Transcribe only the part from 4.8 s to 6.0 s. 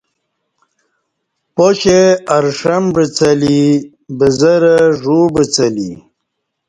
ژ و بعڅلی